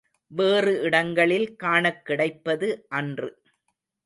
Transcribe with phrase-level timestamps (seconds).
[0.31, 2.85] வேறு இடங்களில் காணக் கிடைப்பது
[2.89, 3.29] அன்று.